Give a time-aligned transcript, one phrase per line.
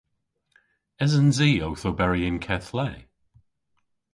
[1.03, 2.87] Esens i owth oberi y'n keth le?